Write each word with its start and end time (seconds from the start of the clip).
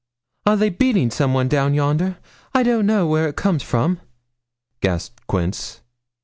'Are 0.47 0.57
they 0.57 0.69
beating 0.71 1.11
some 1.11 1.35
one 1.35 1.47
down 1.47 1.75
yonder? 1.75 2.17
I 2.55 2.63
don't 2.63 2.87
know 2.87 3.05
where 3.05 3.27
it 3.27 3.35
comes 3.35 3.61
from,' 3.61 3.99
gasped 4.79 5.27
Quince. 5.27 5.81